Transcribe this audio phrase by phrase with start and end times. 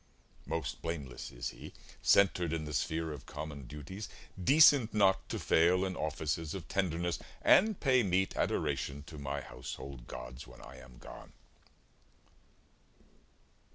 [0.47, 4.09] Most blameless is he, centred in the sphere Of common duties,
[4.43, 10.07] decent not to fail In offices of tenderness, and pay Meet adoration to my household
[10.07, 11.33] gods, When I am gone.